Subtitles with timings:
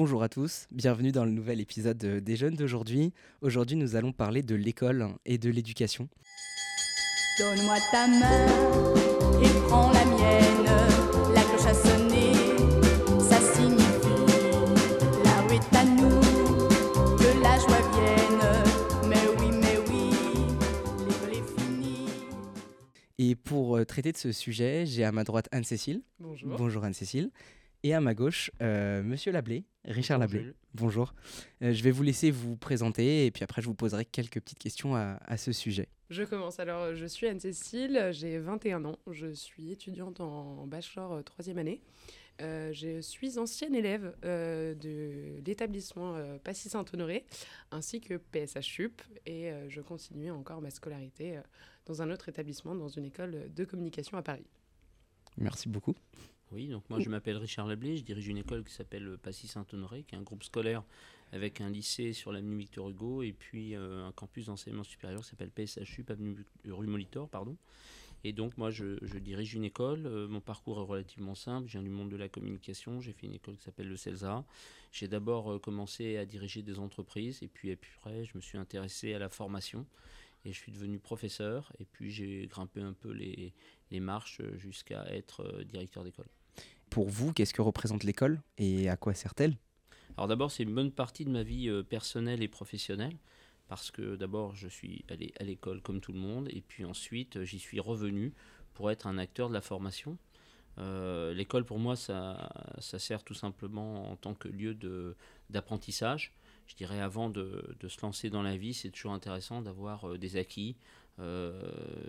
[0.00, 3.12] Bonjour à tous, bienvenue dans le nouvel épisode des jeunes d'aujourd'hui.
[3.42, 6.08] Aujourd'hui, nous allons parler de l'école et de l'éducation.
[7.38, 8.46] Donne-moi ta main
[9.42, 11.34] et prends la mienne.
[11.34, 12.32] La cloche a sonné,
[13.20, 13.84] ça signifie
[15.22, 16.20] la rue est à nous,
[17.18, 18.42] que la joie vienne.
[19.06, 20.14] Mais oui, mais oui,
[21.06, 22.06] l'école est finie.
[23.18, 26.00] Et pour euh, traiter de ce sujet, j'ai à ma droite Anne-Cécile.
[26.18, 26.56] Bonjour.
[26.56, 27.30] Bonjour Anne-Cécile.
[27.82, 30.40] Et à ma gauche, euh, Monsieur Lablé, Richard Lablé.
[30.40, 30.54] Bonjour.
[30.74, 31.14] Bonjour.
[31.62, 34.58] Euh, je vais vous laisser vous présenter et puis après je vous poserai quelques petites
[34.58, 35.88] questions à, à ce sujet.
[36.10, 36.58] Je commence.
[36.60, 41.80] Alors, je suis Anne-Cécile, j'ai 21 ans, je suis étudiante en bachelor euh, troisième année.
[42.42, 47.26] Euh, je suis ancienne élève euh, de l'établissement euh, Passy Saint-Honoré
[47.70, 51.40] ainsi que PSH Sup et euh, je continue encore ma scolarité euh,
[51.86, 54.46] dans un autre établissement, dans une école de communication à Paris.
[55.36, 55.94] Merci beaucoup.
[56.52, 60.02] Oui, donc moi je m'appelle Richard Lablé, je dirige une école qui s'appelle Passy Saint-Honoré,
[60.02, 60.82] qui est un groupe scolaire
[61.32, 65.28] avec un lycée sur l'avenue Victor Hugo et puis euh, un campus d'enseignement supérieur qui
[65.28, 67.56] s'appelle PSHU, avenue rue Molitor, pardon.
[68.22, 71.82] Et donc moi je, dirige une école, euh, mon parcours est relativement simple, je viens
[71.82, 74.44] du monde de la communication, j'ai fait une école qui s'appelle le CELSA.
[74.92, 79.14] J'ai d'abord euh, commencé à diriger des entreprises et puis après je me suis intéressé
[79.14, 79.86] à la formation
[80.44, 83.54] et je suis devenu professeur et puis j'ai grimpé un peu les,
[84.00, 86.28] marches jusqu'à être euh, directeur d'école.
[86.90, 89.56] Pour vous, qu'est-ce que représente l'école et à quoi sert-elle?
[90.16, 93.16] Alors d'abord, c'est une bonne partie de ma vie euh, personnelle et professionnelle,
[93.68, 97.36] parce que d'abord, je suis allé à l'école comme tout le monde, et puis ensuite,
[97.36, 98.34] euh, j'y suis revenu
[98.74, 100.18] pour être un acteur de la formation.
[100.78, 104.76] Euh, l'école, pour moi, ça, sert tout simplement en tant que lieu
[105.48, 106.32] d'apprentissage.
[106.66, 110.76] Je dirais, avant de, se lancer dans la vie, c'est toujours intéressant d'avoir des acquis,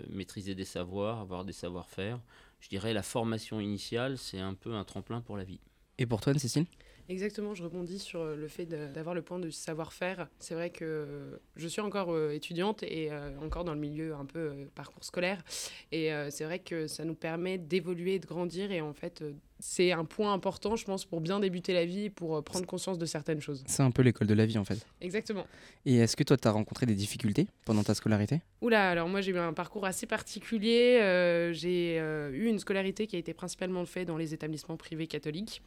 [0.10, 2.20] maîtriser des savoirs, avoir des savoir-faire.
[2.62, 5.60] Je dirais, la formation initiale, c'est un peu un tremplin pour la vie.
[5.98, 6.66] Et pour toi, Anne-Cécile?
[7.12, 10.30] Exactement, je rebondis sur euh, le fait d'avoir le point de savoir-faire.
[10.40, 13.10] C'est vrai que euh, je suis encore euh, étudiante et
[13.44, 15.44] encore dans le milieu un peu parcours scolaire.
[15.92, 18.72] Et c'est vrai que ça nous permet d'évoluer, de grandir.
[18.72, 19.24] Et en fait,
[19.60, 23.06] c'est un point important, je pense, pour bien débuter la vie, pour prendre conscience de
[23.06, 23.64] certaines choses.
[23.68, 24.86] C'est un peu l'école de la vie en fait.
[25.02, 25.46] Exactement.
[25.86, 28.42] Et est-ce que toi, tu as rencontré des difficultés pendant ta scolarité?
[28.62, 31.00] Oula, alors moi j'ai eu un parcours assez particulier.
[31.02, 35.08] Euh, j'ai euh, eu une scolarité qui a été principalement faite dans les établissements privés
[35.08, 35.62] catholiques.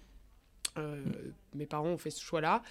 [0.78, 1.02] Euh,
[1.54, 2.62] Mes parents ont fait ce choix-là,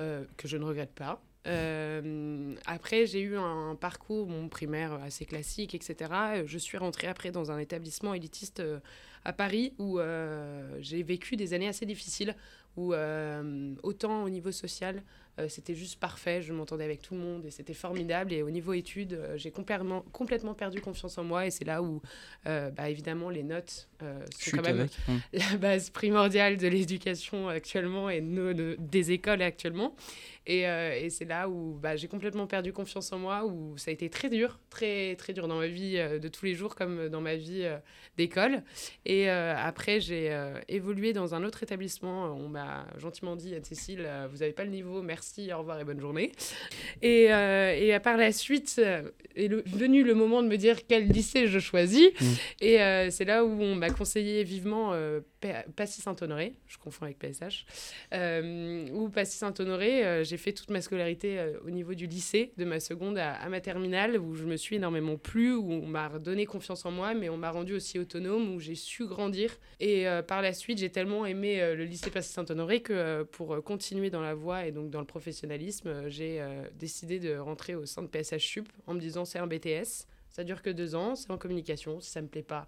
[0.00, 1.22] euh, que je ne regrette pas.
[1.46, 6.44] Euh, après, j'ai eu un parcours mon primaire assez classique, etc.
[6.46, 8.62] Je suis rentrée après dans un établissement élitiste
[9.24, 9.98] à Paris où
[10.80, 12.36] j'ai vécu des années assez difficiles,
[12.76, 12.94] où
[13.82, 15.02] autant au niveau social,
[15.38, 18.32] euh, c'était juste parfait, je m'entendais avec tout le monde et c'était formidable.
[18.32, 21.82] Et au niveau études, euh, j'ai complètement, complètement perdu confiance en moi et c'est là
[21.82, 22.02] où,
[22.46, 24.92] euh, bah, évidemment, les notes sont quand même avec
[25.52, 29.94] la base primordiale de l'éducation actuellement et de nos- de- des écoles actuellement.
[30.44, 33.94] Et, et c'est là où bah, j'ai complètement perdu confiance en moi, où ça a
[33.94, 37.20] été très dur, très, très dur dans ma vie de tous les jours comme dans
[37.20, 37.64] ma vie
[38.16, 38.64] d'école.
[39.06, 40.36] Et après, j'ai
[40.68, 42.34] évolué dans un autre établissement.
[42.34, 45.21] On m'a gentiment dit, Anne-Cécile, vous n'avez pas le niveau, merci,
[45.54, 46.32] au revoir et bonne journée.
[47.02, 49.02] Et, euh, et par la suite euh,
[49.36, 52.10] est le- venu le moment de me dire quel lycée je choisis.
[52.20, 52.24] Mm.
[52.60, 57.04] Et euh, c'est là où on m'a conseillé vivement euh, Pa- Passy Saint-Honoré, je confonds
[57.06, 57.64] avec PSH,
[58.92, 62.80] où Passy Saint-Honoré, euh, j'ai fait toute ma scolarité au niveau du lycée, de ma
[62.80, 66.46] seconde à, à ma terminale, où je me suis énormément plu, où on m'a redonné
[66.46, 69.56] confiance en moi, mais on m'a rendu aussi autonome, où j'ai su grandir.
[69.80, 74.20] Et par la suite, j'ai tellement aimé le lycée Passy Saint-Honoré que pour continuer dans
[74.22, 78.02] la voie et donc dans le professionnalisme, euh, j'ai euh, décidé de rentrer au sein
[78.02, 81.30] de PSH Sup en me disant c'est un BTS, ça dure que deux ans, c'est
[81.30, 82.66] en communication, si ça me plaît pas.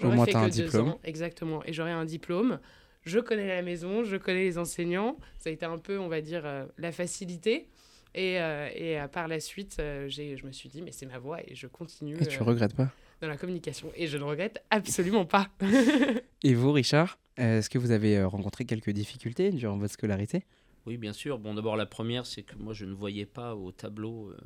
[0.00, 0.88] Au J'aurais fait un que deux diplôme.
[0.88, 2.58] ans, exactement, et j'aurai un diplôme.
[3.04, 5.16] Je connais la maison, je connais les enseignants.
[5.38, 7.68] Ça a été un peu, on va dire, euh, la facilité.
[8.14, 11.18] Et, euh, et euh, par la suite, euh, je me suis dit, mais c'est ma
[11.18, 12.90] voie et je continue Et tu regrettes pas?
[13.20, 13.90] dans la communication.
[13.96, 15.48] Et je ne regrette absolument pas.
[16.42, 20.44] Et vous, Richard, est-ce que vous avez rencontré quelques difficultés durant votre scolarité?
[20.88, 21.38] Oui, bien sûr.
[21.38, 24.36] Bon, d'abord, la première, c'est que moi, je ne voyais pas au tableau, euh,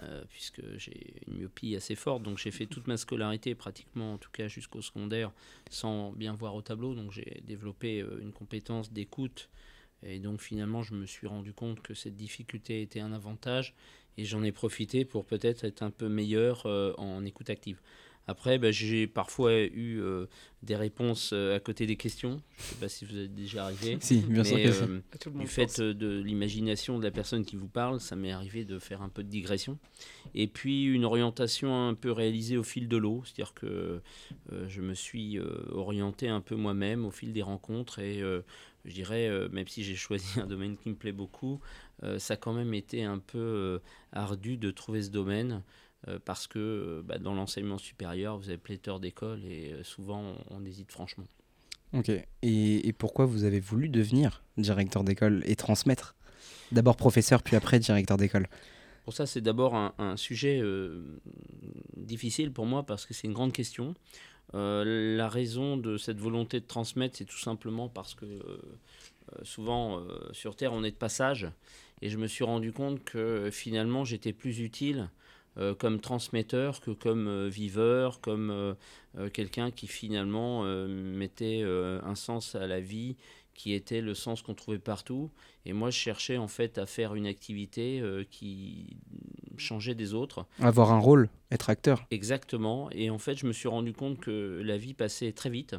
[0.00, 2.24] euh, puisque j'ai une myopie assez forte.
[2.24, 5.30] Donc, j'ai fait toute ma scolarité, pratiquement, en tout cas jusqu'au secondaire,
[5.70, 6.96] sans bien voir au tableau.
[6.96, 9.50] Donc, j'ai développé euh, une compétence d'écoute.
[10.02, 13.72] Et donc, finalement, je me suis rendu compte que cette difficulté était un avantage.
[14.16, 17.80] Et j'en ai profité pour peut-être être un peu meilleur en écoute active.
[18.28, 20.26] Après, bah, j'ai parfois eu euh,
[20.62, 22.40] des réponses euh, à côté des questions.
[22.58, 23.96] Je ne sais pas si vous êtes déjà arrivé.
[24.00, 24.82] Si, bien sûr Mais, que si.
[24.82, 25.78] euh, À tout le du fait pense.
[25.80, 29.22] de l'imagination de la personne qui vous parle, ça m'est arrivé de faire un peu
[29.24, 29.78] de digression.
[30.34, 34.02] Et puis une orientation un peu réalisée au fil de l'eau, c'est-à-dire que
[34.52, 38.42] euh, je me suis euh, orienté un peu moi-même au fil des rencontres et euh,
[38.84, 41.60] je dirais, euh, même si j'ai choisi un domaine qui me plaît beaucoup,
[42.02, 43.78] euh, ça a quand même été un peu euh,
[44.12, 45.62] ardu de trouver ce domaine.
[46.24, 51.26] Parce que bah, dans l'enseignement supérieur, vous avez pléthore d'écoles et souvent on, hésite franchement.
[51.92, 52.08] Ok.
[52.08, 56.14] Et, et, pourquoi vous avez voulu devenir directeur d'école et transmettre?
[56.70, 58.46] D'abord professeur, puis après directeur d'école
[59.04, 60.62] Pour ça, c'est d'abord un, un, sujet
[61.96, 63.94] difficile pour moi parce que c'est une grande question.
[64.54, 69.44] Euh, la raison de cette volonté de transmettre, c'est tout simplement parce que euh, euh,
[69.44, 70.02] souvent
[70.32, 71.48] sur Terre, on est de passage.
[72.00, 75.10] Et je me suis rendu compte que finalement, j'étais plus utile
[75.78, 78.76] comme transmetteur que comme viveur, comme
[79.32, 83.16] quelqu'un qui finalement mettait un sens à la vie
[83.54, 85.30] qui était le sens qu'on trouvait partout.
[85.66, 88.96] Et moi, je cherchais en fait à faire une activité qui
[89.58, 90.46] changer des autres.
[90.60, 92.06] Avoir un rôle, être acteur.
[92.10, 92.88] Exactement.
[92.92, 95.76] Et en fait, je me suis rendu compte que la vie passait très vite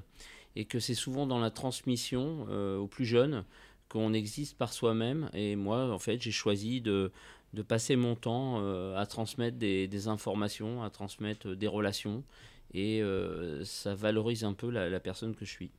[0.55, 3.45] et que c'est souvent dans la transmission euh, aux plus jeunes
[3.87, 5.29] qu'on existe par soi-même.
[5.33, 7.11] Et moi, en fait, j'ai choisi de,
[7.54, 12.24] de, passer mon temps euh, à transmettre des, informations, à transmettre des relations.
[12.74, 15.72] Et euh, ça valorise un peu la, personne que je suis.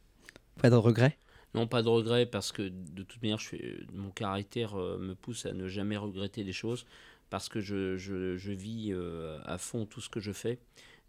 [0.61, 1.17] Pas de regret
[1.53, 3.57] non, pas de regret parce que de toute manière, je
[3.93, 6.87] mon caractère me pousse à ne jamais regretter les choses
[7.31, 10.59] parce que je, je, je vis euh, à fond tout ce que je fais.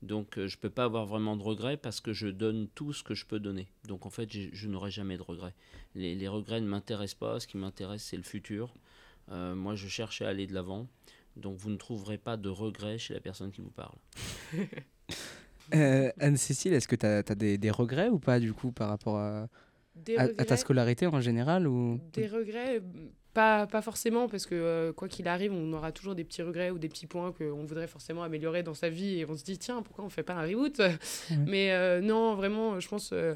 [0.04, 2.94] Donc euh, je ne peux pas avoir vraiment de regrets parce que je donne tout
[2.94, 3.68] ce que je peux donner.
[3.88, 5.54] Donc en fait, je n'aurai jamais de regrets.
[5.96, 7.40] Les, les regrets ne m'intéressent pas.
[7.40, 8.74] Ce qui m'intéresse, c'est le futur.
[9.30, 10.88] Euh, moi, je cherche à aller de l'avant.
[11.38, 13.96] Donc vous ne trouverez pas de regrets chez la personne qui vous parle.
[16.20, 19.48] Anne-Cécile, est-ce que tu as, des, des, regrets ou pas du coup par rapport à,
[20.18, 22.02] à, à, ta scolarité en général ou...
[22.12, 22.82] Des regrets
[23.34, 26.70] pas, pas forcément, parce que euh, quoi qu'il arrive, on aura toujours des petits regrets
[26.70, 29.58] ou des petits points qu'on voudrait forcément améliorer dans sa vie et on se dit,
[29.58, 30.82] tiens, pourquoi on fait pas un reboot?
[31.48, 33.36] Mais euh, non, vraiment, je pense, euh,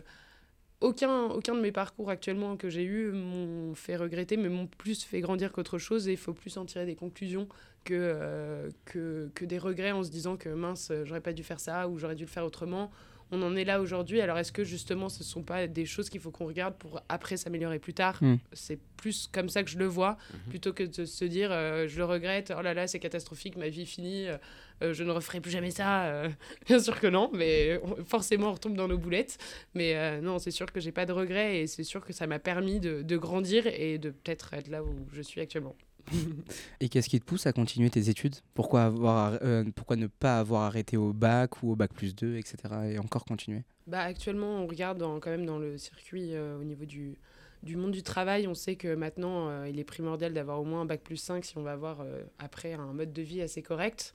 [0.82, 5.04] aucun, aucun de mes parcours actuellement que j'ai eu m'ont fait regretter, mais m'ont plus
[5.04, 6.08] fait grandir qu'autre chose.
[6.08, 7.48] Et il faut plus en tirer des conclusions
[7.84, 11.88] que, que, que des regrets en se disant que mince, j'aurais pas dû faire ça
[11.88, 12.92] ou j'aurais dû le faire autrement
[13.36, 14.22] on en est là aujourd'hui.
[14.22, 17.02] Alors est-ce que justement ce ne sont pas des choses qu'il faut qu'on regarde pour
[17.10, 18.38] après s'améliorer plus tard hmm.
[18.54, 20.50] C'est plus comme ça que je le vois, mhm.
[20.50, 23.70] plutôt que de se dire euh, je le regrette, oh là là c'est catastrophique, ma
[23.70, 24.38] vie est finie, euh,
[24.82, 26.24] euh, je ne referai plus jamais ça.
[26.68, 29.38] bien sûr que non, mais forcément on retombe dans nos boulettes.
[29.76, 32.40] Mais non, c'est sûr que j'ai pas de regrets et c'est sûr que ça m'a
[32.40, 35.76] permis de grandir et de peut-être être là où je suis actuellement.
[36.80, 38.36] Et qu'est-ce qui te pousse à continuer tes études?
[38.54, 42.38] Pourquoi, avoir, euh, pourquoi ne pas avoir arrêté au bac ou au bac plus 2,
[42.38, 42.58] etc.
[42.92, 43.64] et encore continuer?
[43.88, 47.18] Bah, Actuellement, on regarde quand même dans le circuit euh, au niveau du,
[47.64, 48.48] du monde du travail.
[48.48, 51.44] On sait que maintenant, euh, il est primordial d'avoir au moins un bac plus 5
[51.46, 52.06] si on va avoir
[52.40, 54.14] après un mode de vie assez correct.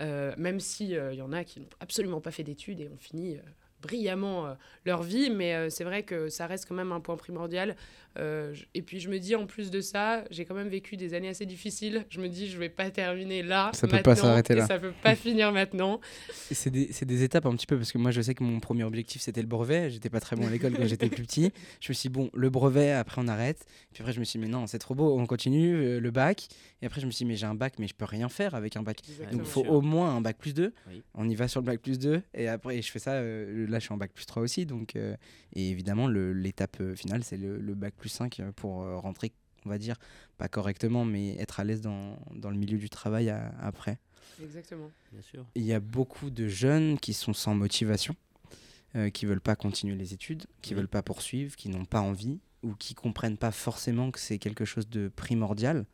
[0.00, 3.38] même s'il il y en a qui n'ont absolument pas fait d'études et ont fini
[3.84, 7.76] brillamment leur vie, mais c'est vrai que ça reste quand même un point primordial.
[8.18, 11.14] Euh, et puis je me dis en plus de ça, j'ai quand même vécu des
[11.14, 12.04] années assez difficiles.
[12.10, 13.70] Je me dis je vais pas terminer là.
[13.74, 14.66] Ça peut pas s'arrêter là.
[14.66, 16.00] Ça peut pas finir maintenant.
[16.50, 18.84] C'est des, des, étapes un petit peu parce que moi je sais que mon premier
[18.84, 19.90] objectif c'était le brevet.
[19.90, 21.52] J'étais pas très bon à l'école quand j'étais plus petit.
[21.80, 23.66] Je me suis dit bon le brevet après on arrête.
[23.92, 26.10] Puis après je me suis dit mais non c'est trop beau on continue euh, le
[26.10, 26.46] bac.
[26.82, 28.54] Et après je me suis dit mais j'ai un bac mais je peux rien faire
[28.54, 29.00] avec un bac.
[29.32, 30.72] Donc il faut au moins un bac plus 2.
[31.14, 33.12] On y va sur le bac plus 2 et après je fais ça.
[33.12, 37.36] Euh, là je suis en bac plus 3 aussi donc et évidemment l'étape finale c'est
[37.36, 39.32] le, le bac plus plus 5 euh, pour euh, rentrer,
[39.64, 39.96] on va dire,
[40.36, 43.98] pas correctement, mais être à l'aise dans, dans le milieu du travail après.
[44.42, 44.90] Exactement.
[45.10, 45.46] Bien sûr.
[45.54, 48.14] Il y a beaucoup de jeunes qui sont sans motivation,
[48.94, 52.40] euh, qui veulent pas continuer les études, qui veulent pas poursuivre, qui n'ont pas envie
[52.62, 55.86] ou qui comprennent pas forcément que c'est quelque chose de primordial.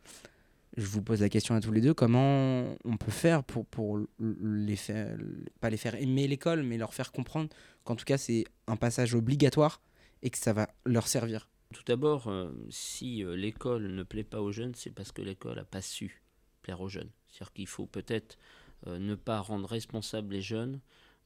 [0.76, 3.98] Je vous pose la question à tous les deux, comment on peut faire pour, pour
[4.20, 5.16] les faire,
[5.60, 7.50] pas les faire aimer l'école, mais leur faire comprendre
[7.84, 9.82] qu'en tout cas c'est un passage obligatoire
[10.22, 11.48] et que ça va leur servir?
[11.72, 15.56] Tout d'abord, euh, si euh, l'école ne plaît pas aux jeunes, c'est parce que l'école
[15.56, 16.22] n'a pas su
[16.62, 17.10] plaire aux jeunes.
[17.28, 18.38] C'est-à-dire qu'il faut peut-être
[18.86, 20.80] euh, ne pas rendre responsables les jeunes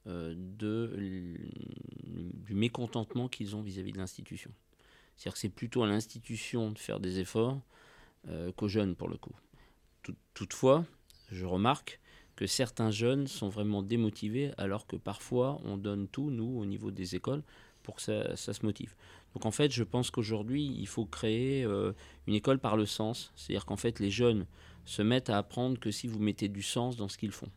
[0.07, 0.93] de,
[2.05, 4.51] du mécontentement qu'ils ont vis-à-vis de l'institution.
[5.17, 7.59] C'est-à-dire que c'est plutôt à l'institution de faire des efforts
[8.57, 9.35] qu'aux jeunes pour le coup.
[10.33, 10.85] toutefois,
[11.31, 12.00] je remarque
[12.37, 16.90] que certains jeunes sont vraiment démotivés alors que parfois on donne tout, nous, au niveau
[16.90, 17.43] des écoles,
[17.83, 18.95] pour que ça, se motive.
[19.35, 21.93] Donc en fait, je pense qu'aujourd'hui, il faut créer euh,
[22.26, 23.33] une école par le sens.
[23.37, 24.47] C'est-à-dire qu'en fait, les jeunes
[24.85, 27.50] se mettent à apprendre que si vous mettez du sens dans ce qu'ils font.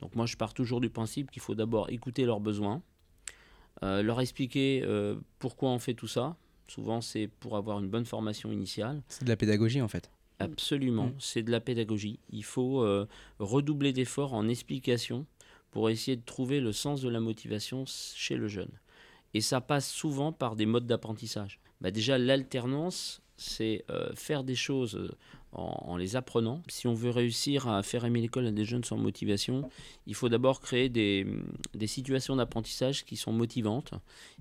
[0.00, 2.82] Donc moi, je pars toujours du principe qu'il faut d'abord écouter leurs besoins,
[3.82, 6.36] euh, leur expliquer euh, pourquoi on fait tout ça.
[6.72, 9.02] Souvent, c'est pour avoir une bonne formation initiale.
[9.08, 10.10] C'est de la pédagogie, en fait.
[10.38, 11.14] Absolument, mmh.
[11.18, 12.18] c'est de la pédagogie.
[12.30, 12.84] Il faut
[13.38, 15.26] redoubler d'efforts en explication
[15.72, 18.70] pour essayer de trouver le sens de la motivation chez le jeune.
[19.34, 21.58] Et ça passe souvent par des modes d'apprentissage.
[21.80, 25.10] bah déjà l'alternance, c'est euh, faire des choses euh,
[25.52, 26.62] en, les apprenant.
[26.68, 29.68] Si on veut réussir à faire aimer l'école à des jeunes sans motivation,
[30.06, 31.26] il faut d'abord créer des,
[31.74, 33.92] des situations d'apprentissage qui sont motivantes.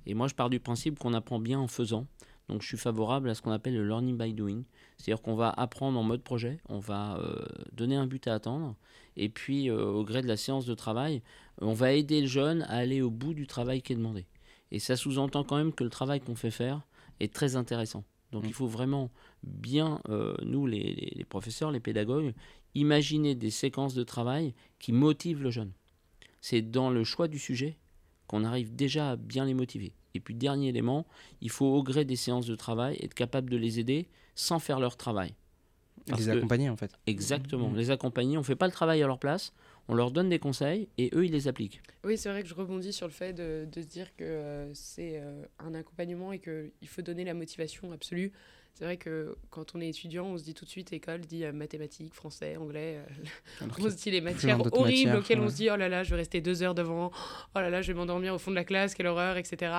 [0.06, 2.08] Et moi, je pars du principe qu'on apprend bien en faisant.
[2.48, 4.63] Donc, je suis favorable à ce qu'on appelle le learning by doing.
[4.98, 8.75] C'est-à-dire qu'on va apprendre en mode projet, on va euh, donner un but à atteindre,
[9.18, 11.22] et puis, euh, au gré de la séance de travail,
[11.62, 14.25] on va aider le jeune à aller au bout du travail qui est demandé.
[14.72, 16.82] Et ça sous-entend quand même que le travail qu'on fait faire
[17.20, 18.03] est très intéressant.
[18.32, 18.48] Donc, Mm.
[18.48, 19.10] il faut vraiment
[19.44, 22.34] bien, euh, nous, les, les- les professeurs, les pédagogues,
[22.76, 25.72] imaginer des séquences de travail qui motivent le jeune.
[26.42, 27.78] C'est dans le choix du sujet
[28.28, 29.94] qu'on arrive déjà à bien les motiver.
[30.14, 31.06] Et puis, dernier élément,
[31.42, 34.80] il faut, au gré des séances de travail, être capable de les aider sans faire
[34.80, 35.34] leur travail.
[36.08, 36.92] Parce les que- accompagner en fait.
[37.06, 37.70] Exactement.
[37.70, 37.78] Mhm.
[37.78, 39.54] Les accompagner, on ne fait pas le travail à leur place,
[39.88, 41.82] on leur donne des conseils et eux, ils les appliquent.
[42.04, 44.74] Oui, c'est vrai que je rebondis sur le fait de, de se dire que euh,
[44.74, 48.32] c'est euh, un accompagnement et qu'il faut donner la motivation absolue.
[48.74, 51.44] C'est vrai que quand on est étudiant, on se dit tout de suite école, dit
[51.44, 53.00] euh, mathématiques, français, anglais.
[53.62, 56.04] euh, on se dit les matières horribles matières, auxquelles on se dit oh là là,
[56.04, 57.12] je vais rester deux heures devant,
[57.54, 59.74] oh là là, je vais m'endormir au fond de la classe, quelle horreur, etc.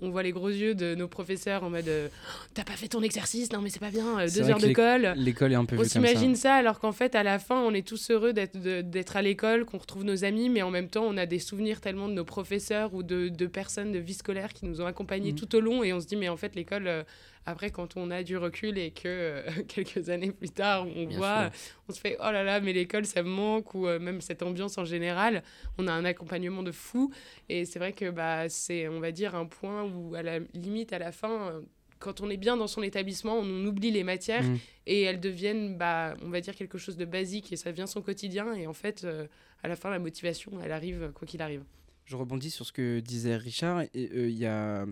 [0.00, 2.08] On voit les gros yeux de nos professeurs en mode euh,
[2.52, 5.14] t'as pas fait ton exercice, non mais c'est pas bien, euh, deux heures de colle.
[5.16, 5.92] L'école est un peu On comme ça.
[5.92, 6.54] s'imagine ça.
[6.54, 10.04] alors qu'en fait, à la fin, on est tous heureux d'être à l'école, qu'on retrouve
[10.04, 13.02] nos amis, mais en même temps, on a des souvenirs tellement de nos professeurs ou
[13.02, 15.38] de, de personnes de vie scolaire qui nous ont accompagnés Mhm.
[15.38, 17.02] tout au long, et on se dit, mais en fait, l'école, euh,
[17.46, 21.18] après, quand on a du recul et que euh, quelques années plus tard, on Bien
[21.18, 21.50] voit,
[21.88, 24.42] on se fait, oh là là, mais l'école, ça me manque, ou euh, même cette
[24.42, 25.42] ambiance en général,
[25.78, 27.12] on a un accompagnement de fou,
[27.48, 30.92] et c'est vrai que bah, c'est, on va dire, un point où, à la limite,
[30.92, 31.60] à la fin, euh,
[31.98, 34.56] quand on est bien dans son établissement, on oublie les matières Mm.
[34.86, 38.02] et elles deviennent, bah, on va dire, quelque chose de basique et ça devient son
[38.02, 38.52] quotidien.
[38.54, 39.26] Et en fait, euh,
[39.62, 41.62] à la fin, la motivation, elle arrive euh, quoi qu'il arrive.
[42.04, 43.78] Je rebondis sur ce que disait Richard.
[43.80, 44.84] euh, Il y a...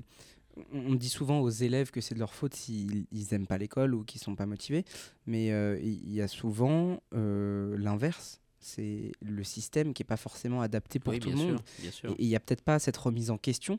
[0.75, 3.95] On dit souvent aux élèves que c'est de leur faute s'ils ils aiment pas l'école
[3.95, 4.85] ou qu'ils sont pas motivés,
[5.25, 8.39] mais euh, il y a souvent euh, l'inverse.
[8.61, 11.63] C'est le système qui est pas forcément adapté pour oui, tout bien le sûr, monde.
[11.81, 12.11] bien sûr.
[12.11, 13.79] Et il n'y a peut-être pas cette remise en question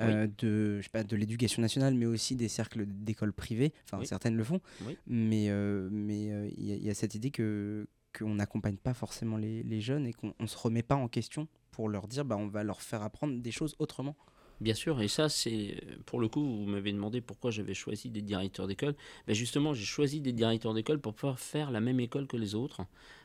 [0.00, 3.72] euh, de, je sais pas, de l'éducation nationale, mais aussi des cercles d'écoles privées.
[3.84, 4.06] Enfin, Oui.
[4.06, 4.60] certaines le font.
[4.86, 4.96] Oui.
[5.06, 7.86] Mais euh, mais euh, il y, a- il y a cette idée que
[8.18, 11.48] qu'on n'accompagne pas forcément les, les jeunes et qu'on ne se remet pas en question
[11.70, 14.16] pour leur dire bah, on va leur faire apprendre des choses autrement.
[14.60, 18.22] Bien sûr, et ça, c'est pour le coup, vous m'avez demandé pourquoi j'avais choisi des
[18.22, 18.94] directeurs d'école.
[19.26, 22.54] Ben justement, j'ai choisi des directeurs d'école pour pouvoir faire la même école que les
[22.54, 22.82] autres,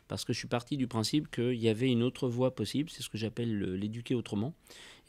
[0.08, 3.04] parce que je suis parti du principe qu'il y avait une autre voie possible, c'est
[3.04, 4.54] ce que j'appelle le- l'éduquer autrement.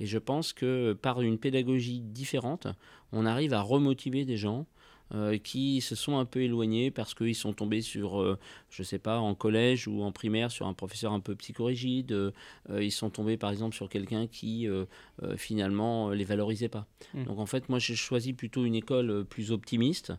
[0.01, 2.67] Et je pense que par une pédagogie différente,
[3.13, 4.67] on arrive à remotiver des gens.
[5.15, 8.39] Euh, qui se sont un peu éloignés parce qu'ils sont tombés sur, euh,
[8.71, 12.13] je sais pas, en collège ou en primaire, sur un professeur un peu psychorigide.
[12.13, 12.31] euh,
[12.71, 14.69] euh, ils sont tombés, par exemple, sur quelqu'un qui
[15.37, 16.87] finalement les valorisait pas.
[17.15, 17.25] Mm.
[17.25, 20.13] Donc en fait, moi j'ai choisi plutôt une école plus optimiste,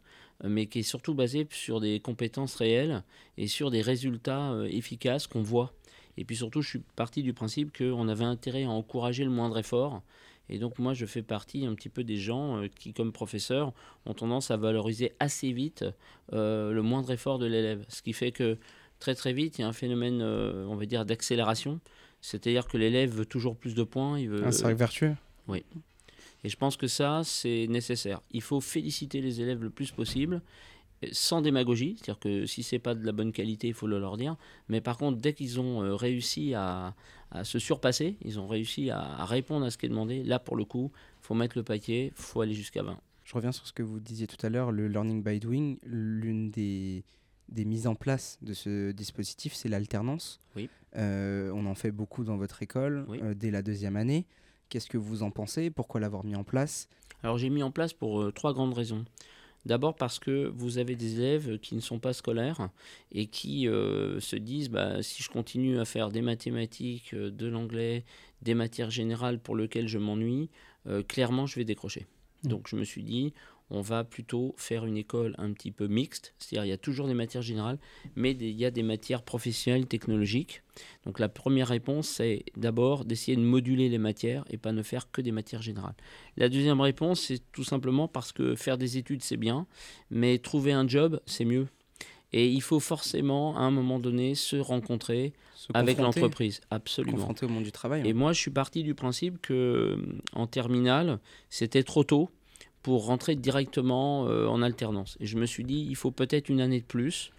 [0.43, 3.03] mais qui est surtout basée sur des compétences réelles
[3.38, 5.74] et sur des résultats efficaces qu'on voit.
[6.17, 9.58] Et puis surtout, je suis parti du principe qu'on avait intérêt à encourager le moindre
[9.58, 10.01] effort.
[10.50, 13.72] Et donc moi, je fais partie un petit peu des gens euh, qui, comme professeurs,
[14.06, 15.86] ont tendance à valoriser assez vite
[16.34, 17.86] euh, le moindre effort de l'élève.
[17.88, 18.58] Ce qui fait que
[19.00, 21.79] très très vite, il y a un phénomène, euh, on va dire, d'accélération.
[22.22, 24.20] C'est-à-dire que l'élève veut toujours plus de points.
[24.20, 25.15] Il veut, Un cercle vertueux.
[25.53, 25.63] et
[26.50, 28.22] je pense que ça, c'est nécessaire.
[28.32, 30.41] Il faut féliciter les élèves le plus possible,
[31.12, 31.96] sans démagogie.
[31.98, 34.36] C'est-à-dire que si c'est pas de la bonne qualité, il faut le leur dire.
[34.68, 36.94] Mais par contre, dès qu'ils ont réussi à,
[37.32, 40.40] à se surpasser, ils ont réussi à, à répondre à ce qui est demandé, là,
[40.40, 43.00] pour le coup, faut mettre le paquet, faut aller jusqu'à 20.
[43.24, 45.76] Je reviens sur ce que vous disiez tout à l'heure, le learning by doing.
[45.84, 47.04] L'une des,
[47.50, 50.40] des mises en place de ce dispositif, c'est l'alternance.
[50.56, 50.68] Oui.
[50.96, 53.20] Euh, on en fait beaucoup dans votre école Oui.
[53.22, 54.26] euh, dès la deuxième année.
[54.70, 55.70] Qu'est-ce que vous en pensez?
[55.70, 56.90] Pourquoi l'avoir mis en place?
[57.22, 59.06] Alors j'ai mis en place pour euh, trois grandes raisons.
[59.66, 62.70] D'abord parce que vous avez des élèves qui ne sont pas scolaires
[63.12, 67.48] et qui euh, se disent bah, si je continue à faire des mathématiques, euh, de
[67.48, 68.06] l'anglais,
[68.42, 70.50] des matières générales pour lesquelles je m'ennuie,
[70.88, 72.08] euh, clairement je vais décrocher.
[72.44, 72.50] Mhm.
[72.50, 73.34] Donc je me suis dit
[73.72, 77.08] on va plutôt faire une école un petit peu mixte, c'est-à-dire il y a toujours
[77.08, 77.78] des matières générales,
[78.16, 80.64] mais des- il y a des matières professionnelles, technologiques.
[81.06, 85.12] Donc la première réponse, c'est d'abord d'essayer de moduler les matières et pas ne faire
[85.12, 85.96] que des matières générales.
[86.38, 89.68] La deuxième réponse, c'est tout simplement parce que faire des études, c'est bien,
[90.10, 91.68] mais trouver un job, c'est mieux.
[92.32, 96.62] Et il faut forcément, à un moment donné, se rencontrer Se avec l'entreprise.
[96.70, 97.18] Absolument.
[97.18, 98.08] Confronter au monde du travail.
[98.08, 98.14] Et hein.
[98.14, 99.98] moi, je suis parti du principe que
[100.34, 102.30] en terminale, c'était trop tôt
[102.84, 105.18] pour rentrer directement euh, en alternance.
[105.20, 107.32] Et je me suis dit, il faut peut-être une année de plus.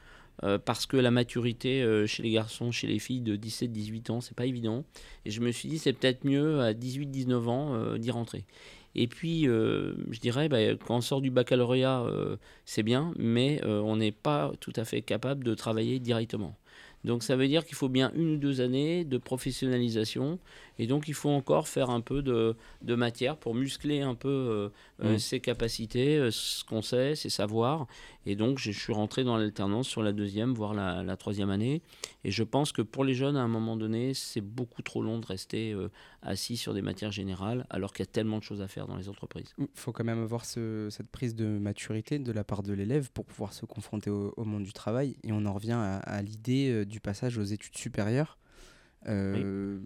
[0.43, 4.21] euh, parce que la maturité euh, chez les garçons, chez les filles de 17-18 ans,
[4.23, 4.85] c'est pas évident.
[5.27, 8.45] Et je me suis dit, c'est peut-être mieux à 18-19 ans d'y rentrer.
[8.95, 12.07] Et puis, je dirais, bah, quand on sort du baccalauréat,
[12.65, 16.57] c'est bien, mais on n'est pas tout à fait capable de travailler directement.
[17.05, 20.39] Donc ça veut dire qu'il faut bien une ou deux années de professionnalisation
[20.83, 24.29] et donc il faut encore faire un peu de, de matière pour muscler un peu
[24.29, 24.69] euh,
[25.05, 25.19] euh, Mm.
[25.19, 27.87] ses capacités, euh, ce qu'on sait, ses savoirs.
[28.27, 31.83] Et donc je suis rentré dans l'alternance sur la deuxième, voire la, la troisième année.
[32.25, 35.19] Et je pense que pour les jeunes, à un moment donné, c'est beaucoup trop long
[35.19, 35.89] de rester euh,
[36.23, 38.97] assis sur des matières générales alors qu'il y a tellement de choses à faire dans
[38.97, 39.55] les entreprises.
[39.59, 43.11] Il faut quand même avoir ce- cette prise de maturité de la part de l'élève
[43.13, 45.17] pour pouvoir se confronter au, au monde du travail.
[45.25, 48.39] Et on en revient à, à l'idée du passage aux études supérieures.
[49.09, 49.79] Euh,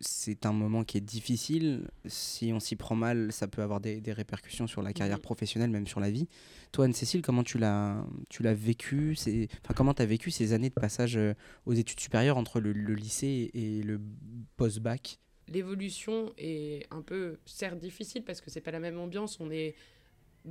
[0.00, 1.88] C'est un moment qui est difficile.
[2.06, 5.70] Si on s'y prend mal, ça peut avoir des, des répercussions sur la carrière professionnelle,
[5.70, 6.28] même sur la vie.
[6.72, 10.52] Toi, Anne-Cécile, comment tu l'as tu l'as vécu c'est- enfin, Comment tu as vécu ces
[10.54, 11.34] années de passage euh,
[11.66, 14.00] aux études supérieures entre le, le lycée et le
[14.56, 15.18] post-bac?
[15.48, 19.38] L'évolution est un peu, certes, difficile parce que c'est pas la même ambiance.
[19.40, 19.74] On est,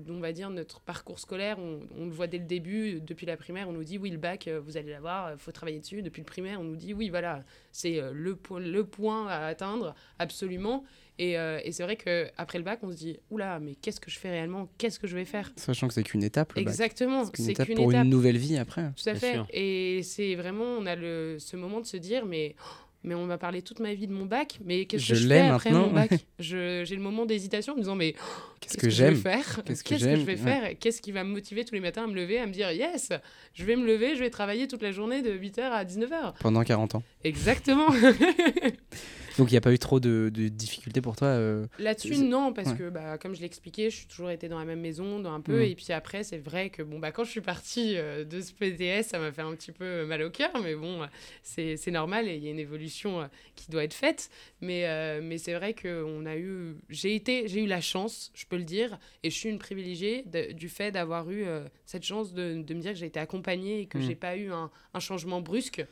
[0.10, 3.02] on va dire, notre parcours scolaire, on, on le voit dès le début.
[3.02, 5.52] Depuis la primaire, on nous dit oui, le bac, euh, vous allez l'avoir, il faut
[5.52, 6.02] travailler dessus.
[6.02, 9.46] Depuis le primaire, on nous dit oui, voilà, c'est euh, le, po- le point à
[9.48, 10.84] atteindre, absolument.
[11.20, 14.10] Et, euh, et c'est vrai qu'après le bac, on se dit oula, mais qu'est-ce que
[14.10, 14.70] je fais réellement?
[14.78, 15.52] Qu'est-ce que je vais faire?
[15.56, 16.62] Sachant que c'est qu'une étape, le.
[16.62, 18.06] Exactement, C'est qu'une étape pour étape.
[18.06, 18.92] une nouvelle vie après.
[18.96, 19.34] Tout à fait.
[19.34, 19.46] sûr.
[19.52, 23.26] Et c'est vraiment, on a le, ce moment de se dire, mais, oh, mais on
[23.26, 25.92] m'a parlé toute ma vie de mon bac, mais qu'est-ce que je fais après mon
[25.92, 29.10] bac J'ai le moment d'hésitation en me disant, mais oh, Qu'est-ce que que, je vais
[29.12, 30.38] j'aime faire Qu'est-ce que je vais Ouais.
[30.38, 32.72] faire Qu'est-ce qui va me motiver tous les matins à me lever, à me dire,
[32.72, 33.10] yes,
[33.54, 36.34] je vais me lever, je vais travailler toute la journée de 8h à 19h.
[36.40, 37.04] pendant 40 ans.
[37.24, 37.88] Exactement.
[39.38, 42.54] Donc il n'y a pas eu trop de, de difficultés pour toi euh, Là-dessus, non,
[42.54, 42.78] parce ouais.
[42.78, 45.34] que, bah, comme je l'ai expliqué, je suis toujours été dans la même maison, dans
[45.34, 45.58] un peu.
[45.64, 45.72] Mhm.
[45.72, 48.52] Et puis après, c'est vrai que bon, bah, quand je suis partie euh, de ce
[48.54, 51.06] PTS, ça m'a fait un petit peu mal au cœur, mais bon, euh,
[51.44, 54.30] c'est normal et il y a une évolution euh, qui doit être faite.
[54.62, 57.22] Mais, euh, mais c'est vrai que on a eu, j'ai
[57.62, 60.92] eu la chance, je peux le dire, et je suis une privilégiée de- du fait
[60.92, 63.98] d'avoir eu euh, cette chance de, de me dire que j'ai été accompagnée et que
[63.98, 64.04] Mhm.
[64.04, 65.86] j'ai pas eu un, un changement brusque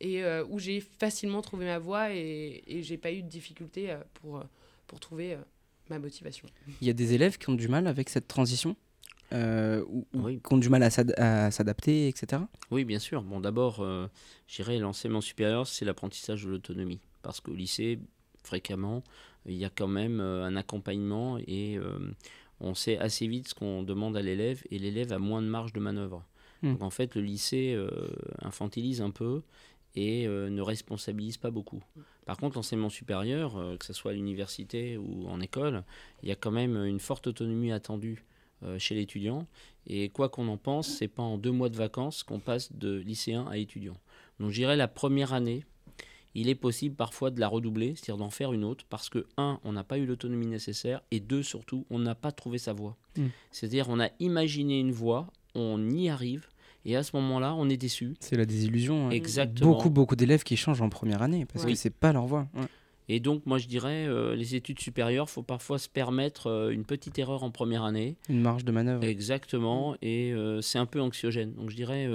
[0.00, 3.90] et euh, où j'ai facilement trouvé ma voie et, et j'ai pas eu de difficulté
[3.90, 4.44] euh, pour, euh,
[4.86, 5.38] pour trouver euh,
[5.88, 6.48] ma motivation.
[6.80, 8.76] Il y a des élèves qui ont du mal avec cette transition
[9.32, 10.40] euh, ou, ou Oui.
[10.44, 12.42] qui ont du mal à s'ad- à s'adapter, etc.
[12.70, 13.22] Oui, bien sûr.
[13.22, 14.08] Bon, d'abord, euh,
[14.48, 17.00] je dirais l'enseignement supérieur, c'est l'apprentissage de l'autonomie.
[17.22, 17.98] Parce qu'au lycée,
[18.42, 19.04] fréquemment,
[19.46, 21.98] il y a quand même euh, un accompagnement et euh,
[22.60, 25.72] on sait assez vite ce qu'on demande à l'élève et l'élève a moins de marge
[25.72, 26.24] de manœuvre.
[26.62, 26.72] Hmm.
[26.72, 27.88] Donc en fait, le lycée euh,
[28.42, 29.42] infantilise un peu
[29.96, 31.82] et euh, ne responsabilise pas beaucoup.
[32.26, 35.82] Par contre, l'enseignement supérieur, euh, que ce soit à l'université ou en école,
[36.22, 38.24] il y a quand même une forte autonomie attendue
[38.62, 39.46] euh, chez l'étudiant.
[39.86, 42.98] Et quoi qu'on en pense, c'est pas en deux mois de vacances qu'on passe de
[42.98, 43.96] lycéen à étudiant.
[44.38, 45.64] Donc, je dirais la première année,
[46.34, 49.58] il est possible parfois de la redoubler, c'est-à-dire d'en faire une autre, parce que, un,
[49.64, 52.96] on n'a pas eu l'autonomie nécessaire, et deux, surtout, on n'a pas trouvé sa voie.
[53.16, 53.26] Mm.
[53.50, 56.46] C'est-à-dire, on a imaginé une voie, on y arrive,
[56.84, 58.14] et à ce moment-là, on est déçu.
[58.20, 59.08] C'est la désillusion.
[59.08, 59.10] hein.
[59.10, 59.70] Exactement.
[59.72, 61.72] Beaucoup, beaucoup d'élèves qui changent en première année parce Oui.
[61.72, 62.48] que c'est pas leur voie.
[62.54, 62.66] Ouais.
[63.12, 66.84] Et donc, moi, je dirais, euh, les études supérieures, faut parfois se permettre euh, une
[66.84, 68.16] petite erreur en première année.
[68.28, 69.02] Une marge de manœuvre.
[69.02, 71.52] Exactement, et euh, c'est un peu anxiogène.
[71.54, 72.08] Donc je dirais,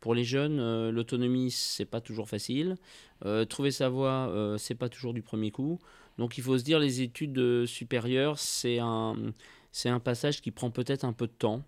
[0.00, 2.76] pour les jeunes, l'autonomie, c'est pas toujours facile.
[3.50, 5.78] Trouver sa voie, c'est pas toujours du premier coup.
[6.16, 9.14] Donc il faut se dire, les études supérieures, c'est un,
[9.72, 11.62] c'est un passage qui prend peut-être un peu de temps.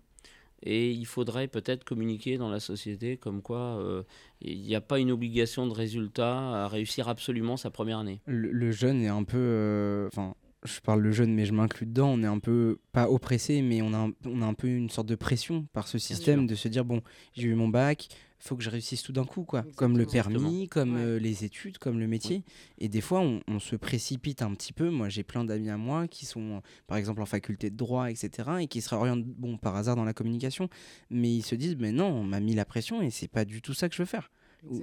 [0.65, 4.03] Et il faudrait peut-être communiquer dans la société comme quoi euh,
[4.41, 8.21] il n'y a pas une obligation de résultat à réussir absolument sa première année.
[8.25, 9.37] Le, le jeune est un peu.
[9.37, 12.09] euh, Enfin, je parle le jeune, mais je m'inclus dedans.
[12.09, 14.89] On est un peu, pas oppressé, mais on a un, on a un peu une
[14.89, 17.01] sorte de pression par ce système de se dire bon,
[17.33, 18.07] j'ai eu mon bac,
[18.39, 19.63] faut que je réussisse tout d'un coup, quoi.
[19.77, 20.39] Comme le Exactement.
[20.39, 21.01] permis, comme Ouais.
[21.01, 22.43] euh, les études, comme le métier.
[22.77, 24.89] Et des fois, on, on se précipite un petit peu.
[24.89, 28.29] Moi, j'ai plein d'amis à moi qui sont, par exemple, en faculté de droit, etc.,
[28.59, 30.67] et qui se réorientent, bon, par hasard dans la communication,
[31.09, 33.61] mais ils se disent, mais non, on m'a mis la pression et c'est pas du
[33.61, 34.29] tout ça que je veux faire.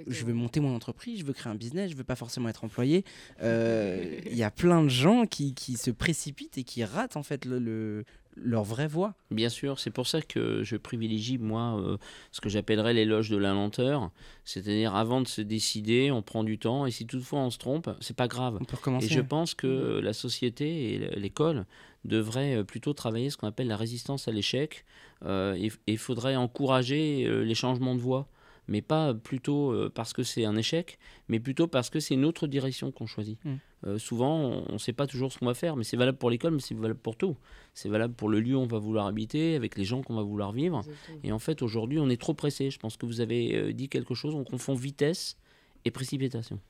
[0.07, 2.65] Je veux monter mon entreprise, je veux créer un business, je veux pas forcément être
[2.65, 3.05] employé.
[3.43, 7.23] Euh, Il y a plein de gens qui, qui se précipitent et qui ratent en
[7.23, 8.05] fait le, le-
[8.37, 9.15] leur vraie voie.
[9.31, 11.97] Bien sûr, c'est pour ça que je privilégie, moi, euh,
[12.31, 14.11] ce que j'appellerais l'éloge de la lenteur.
[14.45, 17.91] C'est-à-dire, avant de se décider, on prend du temps, et si toutefois on se trompe,
[18.01, 18.59] c'est pas grave.
[18.61, 19.07] On peut recommencer.
[19.07, 21.67] Et je pense que euh, la société et l'école
[22.05, 24.85] devraient euh, plutôt travailler ce qu'on appelle la résistance à l'échec.
[25.25, 28.29] Euh, et il faudrait encourager les changements de voie.
[28.71, 32.25] Mais pas plutôt euh, parce que c'est un échec, mais plutôt parce que c'est une
[32.25, 33.39] autre direction qu'on choisit.
[33.45, 33.55] Mm.
[33.87, 36.31] Euh, souvent, on ne sait pas toujours ce qu'on va faire, mais c'est valable pour
[36.31, 37.37] l'école, mais c'est valable pour tout.
[37.75, 40.23] C'est valable pour le lieu où on va vouloir habiter, avec les gens qu'on va
[40.23, 40.79] vouloir vivre.
[40.79, 41.19] Exactement.
[41.25, 42.71] Et en fait, aujourd'hui, on est trop pressé.
[42.71, 45.37] Je pense que vous avez euh, dit quelque chose, on confond vitesse
[45.85, 46.61] et précipitation.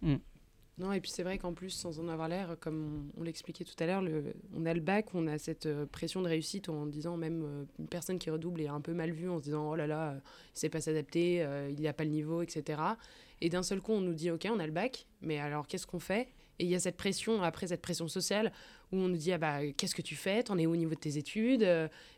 [0.81, 3.75] Non, et puis c'est vrai qu'en plus, sans en avoir l'air, comme on, l'expliquait tout
[3.81, 4.03] à l'heure,
[4.57, 7.65] on a le bac, on a cette euh, pression de réussite en disant même euh,
[7.79, 10.13] une personne qui redouble est un peu mal vue en se disant oh là là,
[10.13, 10.19] euh,
[10.57, 12.81] il sait pas s'adapter, euh, il n'y a pas le niveau, etc.
[13.43, 15.87] Et d'un seul coup, on nous dit ok, on a le bac, mais alors qu'est-ce
[15.87, 16.29] qu'on fait?
[16.59, 18.51] Et il y a cette pression, après cette pression sociale,
[18.91, 20.43] où on nous dit ah bah qu'est-ce que tu fais?
[20.45, 21.63] T'en es où au niveau de tes études?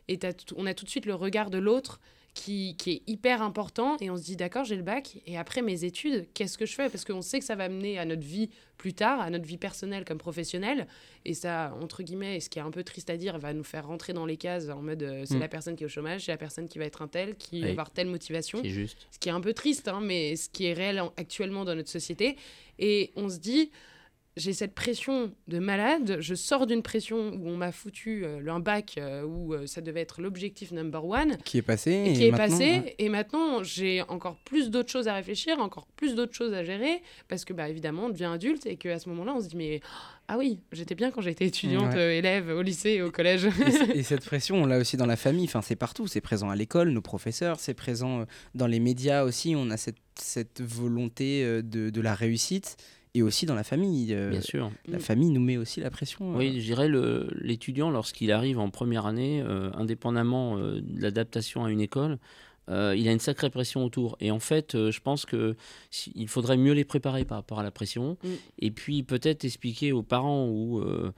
[0.07, 0.19] Et
[0.55, 1.99] on a tout de suite le regard de l'autre
[2.33, 5.61] qui, qui est hyper important et on se dit d'accord j'ai le bac et après
[5.61, 6.89] mes études qu'est-ce que je fais?
[6.89, 9.57] Parce qu'on sait que ça va mener à notre vie plus tard à notre vie
[9.59, 10.87] personnelle comme professionnelle
[11.25, 13.85] et ça entre guillemets ce qui est un peu triste à dire va nous faire
[13.85, 15.39] rentrer dans les cases en mode euh, c'est Mm.
[15.41, 17.61] la personne qui est au chômage c'est la personne qui va être un tel qui
[17.61, 18.97] va avoir telle motivation C'est juste.
[19.11, 21.75] ce qui est un peu triste, hein, mais ce qui est réel en- actuellement dans
[21.75, 22.35] notre société.
[22.79, 23.69] Et on se dit,
[24.35, 28.59] j'ai cette pression de malade, je sors d'une pression où on m'a foutu euh, un
[28.59, 31.91] bac euh, où euh, ça devait être l'objectif number one, Qui est passé.
[32.07, 32.95] et qui et est maintenant, passé, ouais.
[32.97, 37.01] et maintenant j'ai encore plus d'autres choses à réfléchir, encore plus d'autres choses à gérer,
[37.27, 39.81] parce que bah, évidemment on devient adulte, et qu'à ce moment-là on se dit, mais
[40.27, 41.99] ah oui, j'étais bien quand j'étais étudiante, Ouais.
[41.99, 43.45] euh, élève au lycée au collège.
[43.45, 43.49] Et,
[43.99, 46.55] et cette pression, on l'a aussi dans la famille, enfin, c'est partout, c'est présent à
[46.55, 51.89] l'école, nos professeurs, c'est présent dans les médias aussi, on a cette, cette volonté de,
[51.89, 52.77] de la réussite,
[53.15, 54.13] et aussi dans la famille.
[54.13, 54.71] euh, Bien sûr.
[54.87, 55.01] La Mm.
[55.01, 56.33] famille nous met aussi la pression.
[56.33, 56.37] euh.
[56.37, 61.63] Oui, je dirais le- l'étudiant, lorsqu'il arrive en première année, euh, indépendamment euh, de l'adaptation
[61.65, 62.17] à une école,
[62.69, 64.15] euh, il a une sacrée pression autour.
[64.21, 65.55] Et en fait, euh, je pense que
[65.91, 68.17] si- il faudrait mieux les préparer par rapport à la pression.
[68.23, 68.27] Mm.
[68.59, 71.11] Et puis peut-être expliquer aux parents ou euh, euh,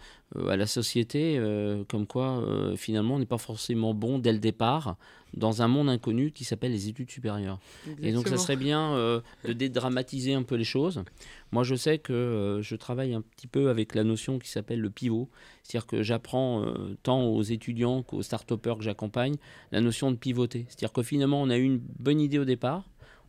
[0.49, 4.39] à la société euh, comme quoi euh, finalement on n'est pas forcément bon dès le
[4.39, 4.97] départ
[5.35, 7.59] dans un monde inconnu qui s'appelle les études supérieures.
[8.01, 11.03] Et donc, ça serait bien euh, de dédramatiser un peu les choses.
[11.51, 14.79] Moi, je sais que euh, je travaille un petit peu avec la notion qui s'appelle
[14.79, 15.29] le pivot.
[15.63, 19.35] C'est-à-dire que j'apprends euh, tant aux étudiants qu'aux start-upers que j'accompagne
[19.71, 20.65] la notion de pivoter.
[20.69, 22.85] C'est-à-dire que finalement, on a eu une bonne idée au départ.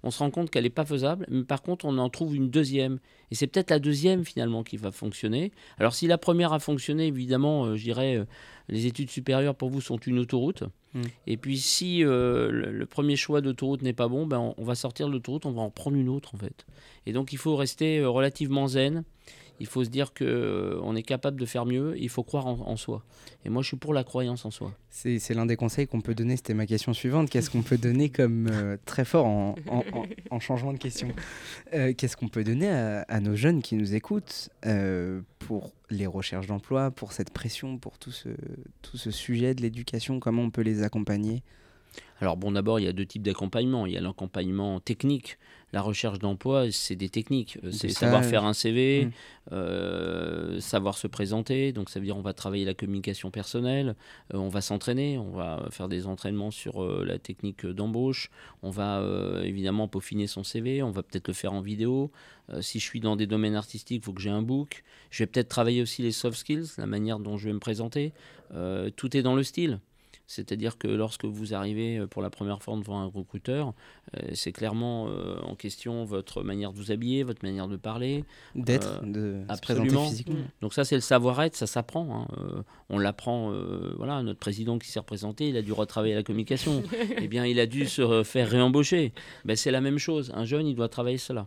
[0.06, 2.48] On se rend compte qu'elle n'est pas faisable, mais par contre, on en trouve une
[2.48, 3.00] deuxième.
[3.32, 5.50] Et c'est peut-être la deuxième, finalement, qui va fonctionner.
[5.78, 8.24] Alors, si la première a fonctionné, évidemment, euh, je dirais, euh,
[8.68, 10.62] les études supérieures, pour vous, sont une autoroute.
[10.94, 11.02] Mm.
[11.26, 14.62] Et puis, si euh, le, le premier choix d'autoroute n'est pas bon, ben, on, on
[14.62, 16.66] va sortir de l'autoroute, on va en prendre une autre, en fait.
[17.06, 19.02] Et donc, il faut rester relativement zen.
[19.58, 21.94] Il faut se dire que euh, on est capable de faire mieux.
[21.98, 23.02] Il faut croire en, soi.
[23.44, 24.72] Et moi, je suis pour la croyance en soi.
[24.90, 27.30] C'est l'un des conseils qu'on peut donner, c'était ma question suivante.
[27.30, 31.08] Qu'est-ce qu'on peut donner comme euh, très fort en, en- en- en changement de question?
[31.74, 34.50] Euh, Qu'est-ce qu'on peut donner à, à nos jeunes qui nous écoutent
[35.38, 38.28] pour les recherches d'emploi, pour cette pression, pour tout ce,
[38.82, 40.20] tout ce sujet de l'éducation?
[40.20, 41.42] Comment on peut les accompagner?
[42.20, 43.84] Alors bon, d'abord, il y a deux types d'accompagnement.
[43.86, 45.36] Il y a l'accompagnement technique.
[45.72, 47.58] La recherche d'emploi, c'est des techniques.
[47.64, 49.10] Euh, C'est savoir faire un CV, Mm.
[49.52, 51.72] euh, savoir se présenter.
[51.72, 53.96] Donc ça veut dire on va travailler la communication personnelle,
[54.32, 58.30] euh, on va s'entraîner, on va faire des entraînements sur euh, la technique d'embauche,
[58.62, 59.02] on va
[59.42, 62.10] évidemment peaufiner son CV, on va peut-être le faire en vidéo.
[62.60, 64.84] Si je suis dans des domaines artistiques, il faut que j'ai un book.
[65.10, 68.12] Je vais peut-être travailler aussi les soft skills, la manière dont je vais me présenter.
[68.94, 69.80] Tout est dans le style.
[70.28, 73.74] C'est-à-dire que lorsque vous arrivez euh, pour la première fois devant un recruteur,
[74.16, 78.24] euh, c'est clairement euh, en question votre manière de vous habiller, votre manière de parler.
[78.54, 79.06] D'être, Euh,
[79.46, 80.08] de se présenter absolument.
[80.08, 82.22] physiquement Donc ça, c'est le savoir-être, ça s'apprend.
[82.22, 82.26] hein.
[82.38, 86.22] Euh, on l'apprend, euh, voilà, notre président qui s'est représenté, il a dû retravailler la
[86.22, 86.82] communication.
[87.20, 89.12] eh bien, il a dû se re- faire réembaucher.
[89.44, 90.32] Ben, c'est la même chose.
[90.34, 91.46] Un jeune, il doit travailler cela.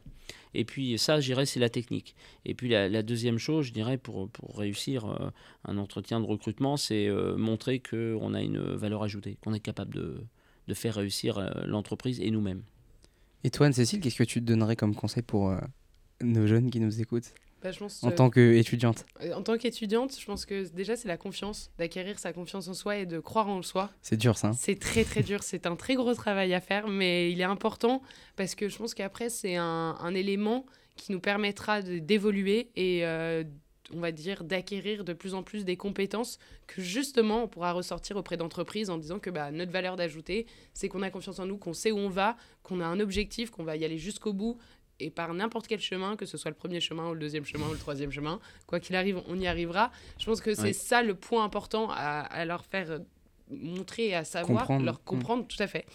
[0.54, 2.16] Et puis ça, je dirais, c'est la technique.
[2.46, 5.30] Et puis la, deuxième chose, je dirais, pour, pour réussir euh,
[5.66, 9.94] un entretien de recrutement, c'est euh, montrer qu'on a une valeur ajoutée, qu'on est capable
[9.94, 10.24] de,
[10.68, 12.64] de faire réussir euh, l'entreprise et nous-mêmes.
[13.44, 15.56] Et toi, Anne-Cécile, qu'est-ce que tu donnerais comme conseil pour
[16.22, 17.34] nos jeunes qui nous écoutent?
[17.62, 20.96] Bah, je pense, en euh, tant qu'étudiante Euh, En tant qu'étudiante, je pense que déjà
[20.96, 23.90] c'est la confiance, d'acquérir sa confiance en soi et de croire en soi.
[24.02, 24.50] C'est dur ça.
[24.50, 27.46] hein C'est très très dur, c'est un très gros travail à faire, mais il est
[27.46, 28.02] important
[28.38, 33.44] parce que je pense qu'après c'est un, un élément qui nous permettra d'évoluer et euh,
[33.94, 38.18] on va dire d'acquérir de plus en plus des compétences que justement on pourra ressortir
[38.18, 41.58] auprès d'entreprises en disant que bah, notre valeur d'ajoutée c'est qu'on a confiance en nous,
[41.58, 44.58] qu'on sait où on va, qu'on a un objectif, qu'on va y aller jusqu'au bout
[45.00, 47.68] et par n'importe quel chemin, que ce soit le premier chemin ou le deuxième chemin
[47.68, 49.92] ou le troisième chemin, quoi qu'il arrive, on y arrivera.
[50.20, 53.00] Je pense que c'est ça le point important à, à leur faire euh,
[53.50, 54.86] montrer et à savoir, Comprendre.
[54.86, 55.04] leur Mm.
[55.06, 55.86] comprendre tout à fait.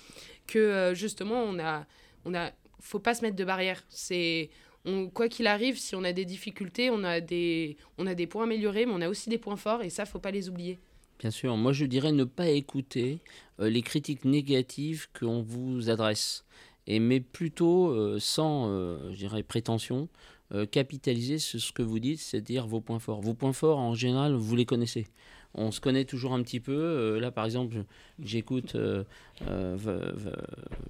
[0.46, 1.86] Que euh, justement, on a,
[2.24, 3.82] on a, faut pas se mettre de barrière.
[3.88, 4.50] C'est,
[4.84, 8.26] on, quoi qu'il arrive, si on a des difficultés, on a des, on a des
[8.26, 10.78] points améliorés, mais on a aussi des points forts et ça, faut pas les oublier.
[11.20, 13.20] Bien sûr, moi je dirais ne pas écouter
[13.60, 16.44] euh, les critiques négatives qu'on vous adresse,
[16.86, 20.08] et mais plutôt euh, sans, euh, je dirais, prétention,
[20.52, 23.20] euh, capitaliser sur ce que vous dites, c'est-à-dire vos points forts.
[23.22, 25.06] Vos points forts, en général, vous les connaissez.
[25.54, 26.72] On se connaît toujours un petit peu.
[26.72, 27.84] Euh, là, par exemple,
[28.20, 29.04] j'écoute, euh,
[29.46, 29.76] euh,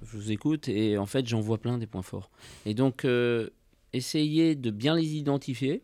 [0.01, 2.31] je vous écoute, et en fait, j'en vois plein des points forts.
[2.65, 3.05] Et donc,
[3.93, 5.83] essayez de bien les identifier.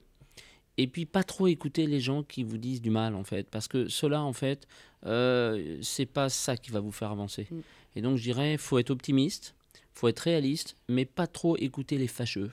[0.78, 3.67] Et puis pas trop écouter les gens qui vous disent du mal en fait, parce
[3.67, 4.67] que cela en fait,
[5.04, 7.45] c'est pas ça qui va vous faire avancer.
[7.52, 7.60] Mm.
[7.97, 9.54] Et donc je dirais, faut être optimiste,
[9.93, 12.51] faut être réaliste, mais pas trop écouter les fâcheux.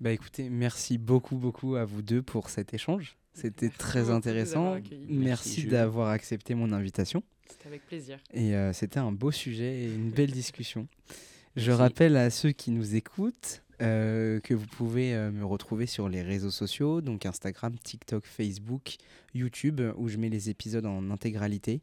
[0.00, 3.18] Bah écoutez, merci beaucoup, beaucoup à vous deux pour cet échange.
[3.34, 4.78] C'était très intéressant.
[5.08, 7.22] Merci, d'avoir accepté mon invitation.
[7.48, 8.18] C'était avec plaisir.
[8.32, 10.88] Et euh, c'était un beau sujet et une belle discussion.
[11.56, 11.82] Je Merci.
[11.82, 16.22] rappelle à ceux qui nous écoutent euh, que vous pouvez euh, me retrouver sur les
[16.22, 18.96] réseaux sociaux, donc Instagram, TikTok, Facebook,
[19.34, 21.80] YouTube, où je mets les épisodes en intégralité.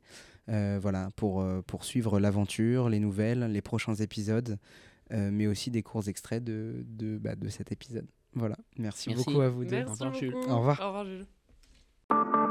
[0.50, 4.58] Euh, voilà, pour, euh, pour suivre l'aventure, les nouvelles, les prochains épisodes,
[5.12, 8.08] euh, mais aussi des courts extraits de, de, bah, de cet épisode.
[8.34, 9.26] Voilà, merci, Merci.
[9.26, 9.72] beaucoup à vous deux.
[9.78, 10.32] Merci revoir, Jules.
[10.32, 10.50] beaucoup.
[10.50, 10.80] Au revoir.
[10.82, 12.47] Au revoir, Jules.